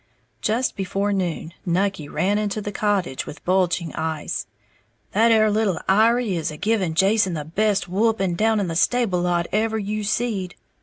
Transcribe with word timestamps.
Just 0.41 0.75
before 0.75 1.13
noon, 1.13 1.53
Nucky 1.63 2.09
ran 2.09 2.39
into 2.39 2.59
the 2.59 2.71
cottage 2.71 3.27
with 3.27 3.45
bulging 3.45 3.93
eyes. 3.93 4.47
"That 5.11 5.31
'ere 5.31 5.51
little 5.51 5.79
Iry 5.87 6.35
is 6.35 6.49
a 6.49 6.57
giving 6.57 6.95
Jason 6.95 7.35
the 7.35 7.45
best 7.45 7.87
whupping 7.87 8.33
down 8.33 8.59
in 8.59 8.67
the 8.67 8.75
stable 8.75 9.21
lot 9.21 9.45
ever 9.51 9.77
you 9.77 10.03
seed. 10.03 10.55